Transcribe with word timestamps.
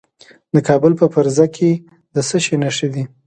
د 0.53 0.55
کابل 0.67 0.91
په 0.99 1.05
فرزه 1.13 1.45
کې 1.55 1.69
د 2.13 2.17
څه 2.27 2.37
شي 2.43 2.55
نښې 2.63 2.87
دي؟ 2.93 3.03